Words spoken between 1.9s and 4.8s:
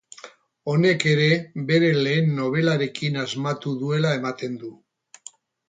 lehen nobelarekin asmatu duela ematen du.